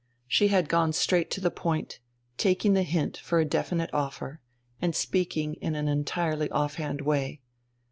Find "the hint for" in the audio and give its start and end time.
2.73-3.39